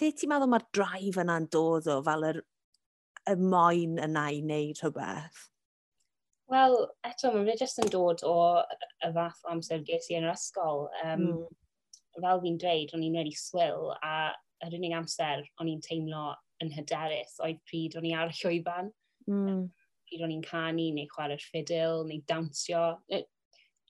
[0.00, 2.42] lle ti'n meddwl mae'r drive yna'n dod o fel yr,
[3.30, 5.46] y moyn yna i wneud rhywbeth?
[6.50, 6.76] Wel,
[7.06, 8.36] eto, mae'n rhaid jyst yn dod o
[9.06, 10.88] y fath o amser ges i yn yr ysgol.
[11.04, 11.42] Um, mm.
[12.16, 14.32] Fel fi'n dweud, o'n i'n really swil, a
[14.66, 18.90] yr unig amser o'n i'n teimlo yn hyderus oedd pryd o'n i ar y llwyfan.
[19.30, 19.62] Mm.
[20.08, 22.82] Pryd o'n i'n canu, neu chwarae'r ffidil, neu dawnsio.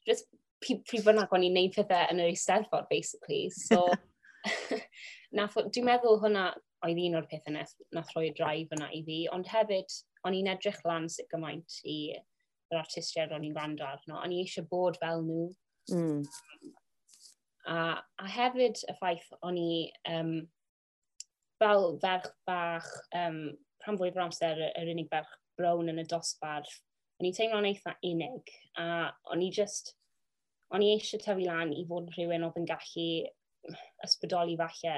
[0.07, 0.29] Just
[0.61, 3.47] pryd bynnag o'n i'n neud pethau yn yr eisteddfod, basically.
[3.57, 3.87] So,
[5.37, 6.51] nath, dwi'n meddwl hwnna
[6.87, 10.51] oedd un o'r pethau nath, nath rhoi drive yna i fi, ond hefyd o'n i'n
[10.53, 11.99] edrych lan sut gymaint i
[12.71, 15.49] yr artistiaid o'n i'n gwrando arno, o'n i eisiau bod fel nhw.
[15.95, 16.23] Mm.
[17.71, 19.73] A, a hefyd y ffaith o'n i
[20.13, 20.35] um,
[21.61, 23.43] fel ferch bach, um,
[23.85, 26.79] rhan fwy o'r amser yr unig ferch brown yn y dosbarth,
[27.21, 28.55] o'n i'n teimlo'n eitha unig.
[28.81, 29.95] A o'n i just,
[30.73, 33.11] o'n i eisiau tyfu lan i fod yn rhywun oedd yn gallu
[34.07, 34.95] ysbrydoli falle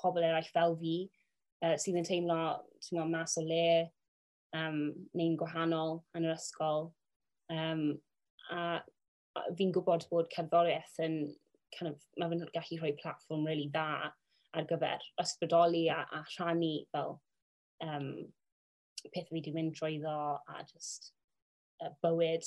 [0.00, 0.96] pobl eraill fel fi
[1.64, 2.38] uh, sydd yn teimlo
[2.96, 3.66] ma, mas o le
[4.56, 4.80] um,
[5.16, 6.90] neu'n gwahanol yn yr ysgol.
[7.52, 7.86] Um,
[8.50, 8.80] a,
[9.56, 11.16] fi'n gwybod bod cerddoriaeth yn,
[11.76, 14.12] kind of, mae fe'n gallu rhoi platform really dda
[14.52, 17.14] ar gyfer ysbrydoli a, a rhannu fel
[17.86, 18.10] um,
[19.14, 21.12] peth fi wedi mynd drwyddo a just
[21.80, 22.44] uh, bywyd,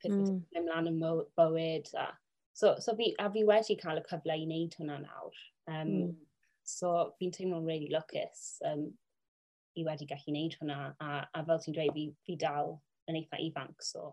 [0.00, 0.24] peth mm.
[0.24, 1.02] fi wedi mynd mlaen yn
[1.38, 2.08] bywyd a
[2.52, 5.38] So, so fi, a fi wedi cael y cyfle i wneud hwnna nawr.
[5.70, 6.10] Um, mm.
[6.68, 8.86] So fi'n teimlo'n really lwcus um,
[9.78, 10.80] i wedi gallu wneud hwnna.
[11.00, 12.76] A, a fel ti'n dweud, fi, fi dal
[13.10, 13.86] yn eitha ifanc.
[13.86, 14.12] So